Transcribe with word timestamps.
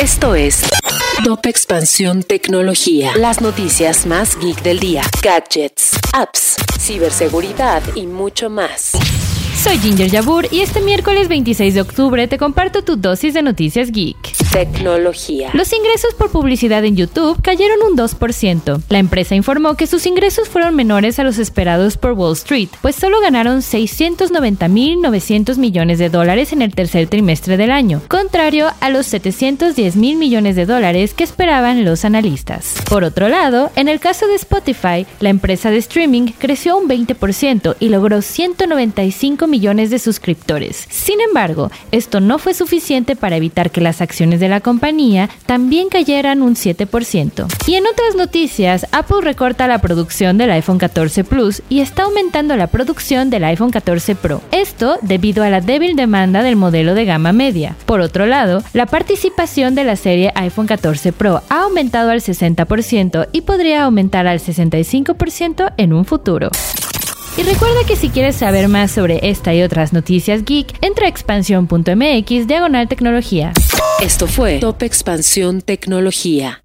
Esto 0.00 0.36
es 0.36 0.62
Top 1.24 1.44
Expansión 1.46 2.22
Tecnología. 2.22 3.10
Las 3.16 3.40
noticias 3.40 4.06
más 4.06 4.38
geek 4.38 4.62
del 4.62 4.78
día. 4.78 5.02
Gadgets, 5.20 5.98
apps, 6.12 6.54
ciberseguridad 6.78 7.82
y 7.96 8.06
mucho 8.06 8.50
más. 8.50 8.92
Soy 9.60 9.78
Ginger 9.78 10.08
Yabur 10.08 10.46
y 10.52 10.60
este 10.60 10.80
miércoles 10.80 11.26
26 11.26 11.74
de 11.74 11.80
octubre 11.80 12.28
te 12.28 12.38
comparto 12.38 12.82
tu 12.82 12.94
dosis 12.94 13.34
de 13.34 13.42
noticias 13.42 13.90
geek. 13.90 14.37
Los 15.54 15.72
ingresos 15.72 16.14
por 16.14 16.30
publicidad 16.30 16.84
en 16.84 16.96
YouTube 16.96 17.40
cayeron 17.42 17.78
un 17.88 17.96
2%. 17.96 18.82
La 18.88 18.98
empresa 18.98 19.34
informó 19.34 19.74
que 19.74 19.86
sus 19.86 20.06
ingresos 20.06 20.48
fueron 20.48 20.74
menores 20.74 21.18
a 21.18 21.24
los 21.24 21.38
esperados 21.38 21.96
por 21.96 22.12
Wall 22.12 22.32
Street, 22.32 22.68
pues 22.82 22.96
solo 22.96 23.20
ganaron 23.20 23.58
690.900 23.58 25.58
millones 25.58 25.98
de 25.98 26.08
dólares 26.08 26.52
en 26.52 26.62
el 26.62 26.74
tercer 26.74 27.08
trimestre 27.08 27.56
del 27.56 27.70
año, 27.70 28.02
contrario 28.08 28.68
a 28.80 28.90
los 28.90 29.06
710 29.06 29.96
mil 29.96 30.16
millones 30.16 30.56
de 30.56 30.66
dólares 30.66 31.14
que 31.14 31.24
esperaban 31.24 31.84
los 31.84 32.04
analistas. 32.04 32.74
Por 32.88 33.04
otro 33.04 33.28
lado, 33.28 33.70
en 33.76 33.88
el 33.88 34.00
caso 34.00 34.26
de 34.26 34.34
Spotify, 34.34 35.06
la 35.20 35.30
empresa 35.30 35.70
de 35.70 35.78
streaming 35.78 36.32
creció 36.38 36.76
un 36.76 36.88
20% 36.88 37.76
y 37.78 37.88
logró 37.90 38.22
195 38.22 39.46
millones 39.46 39.90
de 39.90 39.98
suscriptores. 39.98 40.86
Sin 40.90 41.20
embargo, 41.20 41.70
esto 41.92 42.20
no 42.20 42.38
fue 42.38 42.54
suficiente 42.54 43.16
para 43.16 43.36
evitar 43.36 43.70
que 43.70 43.80
las 43.80 44.00
acciones 44.00 44.40
la 44.48 44.60
compañía 44.60 45.28
también 45.46 45.88
cayeran 45.88 46.42
un 46.42 46.54
7%. 46.54 47.46
Y 47.66 47.74
en 47.74 47.86
otras 47.86 48.16
noticias, 48.16 48.86
Apple 48.92 49.18
recorta 49.22 49.68
la 49.68 49.80
producción 49.80 50.38
del 50.38 50.50
iPhone 50.50 50.78
14 50.78 51.24
Plus 51.24 51.62
y 51.68 51.80
está 51.80 52.04
aumentando 52.04 52.56
la 52.56 52.66
producción 52.66 53.30
del 53.30 53.44
iPhone 53.44 53.70
14 53.70 54.14
Pro. 54.14 54.40
Esto 54.50 54.98
debido 55.02 55.44
a 55.44 55.50
la 55.50 55.60
débil 55.60 55.96
demanda 55.96 56.42
del 56.42 56.56
modelo 56.56 56.94
de 56.94 57.04
gama 57.04 57.32
media. 57.32 57.76
Por 57.86 58.00
otro 58.00 58.26
lado, 58.26 58.62
la 58.72 58.86
participación 58.86 59.74
de 59.74 59.84
la 59.84 59.96
serie 59.96 60.32
iPhone 60.34 60.66
14 60.66 61.12
Pro 61.12 61.42
ha 61.48 61.62
aumentado 61.62 62.10
al 62.10 62.20
60% 62.20 63.28
y 63.32 63.42
podría 63.42 63.84
aumentar 63.84 64.26
al 64.26 64.40
65% 64.40 65.72
en 65.76 65.92
un 65.92 66.04
futuro. 66.04 66.50
Y 67.36 67.42
recuerda 67.42 67.84
que 67.86 67.94
si 67.94 68.08
quieres 68.08 68.34
saber 68.34 68.68
más 68.68 68.90
sobre 68.90 69.30
esta 69.30 69.54
y 69.54 69.62
otras 69.62 69.92
noticias 69.92 70.44
geek, 70.44 70.76
entra 70.80 71.06
a 71.06 71.08
expansión.mx 71.08 72.46
diagonal 72.48 72.88
tecnología. 72.88 73.52
Esto 74.00 74.28
fue 74.28 74.60
Top 74.60 74.84
Expansión 74.84 75.60
Tecnología. 75.60 76.62